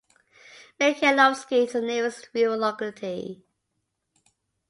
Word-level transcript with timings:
Mikhaylovsky 0.79 1.57
is 1.67 1.73
the 1.73 1.81
nearest 1.81 2.29
rural 2.33 2.57
locality. 2.57 3.45